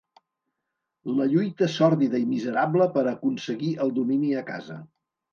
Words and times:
La 1.17 1.25
lluita 1.33 1.67
sòrdida 1.73 2.21
i 2.23 2.25
miserable 2.29 2.87
per 2.95 3.03
aconseguir 3.11 3.69
el 3.85 3.93
domini 3.99 4.33
a 4.41 4.43
casa. 4.49 4.79